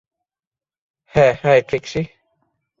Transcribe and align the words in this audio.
হ্যাঁ, 1.11 1.33
হাই, 1.43 1.59
ট্রিক্সি। 1.61 2.01